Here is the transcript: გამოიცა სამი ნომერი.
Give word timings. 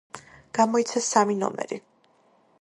გამოიცა 0.59 1.01
სამი 1.09 1.37
ნომერი. 1.43 1.79